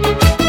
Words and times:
you 0.00 0.41